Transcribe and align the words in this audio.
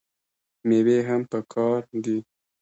میوې 0.67 0.97
هم 1.07 1.21
پکار 1.31 1.81
دي. 2.03 2.17